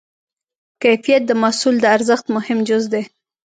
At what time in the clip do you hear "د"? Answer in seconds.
1.27-1.31, 1.81-1.85